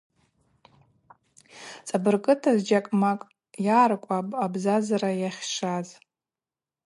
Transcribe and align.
Цӏабыргыта, 1.87 2.51
зджьакӏмакӏ 2.57 3.25
аъаркӏвапӏ 3.77 4.37
абзазара 4.45 5.11
йгӏахьшваз. 5.21 5.87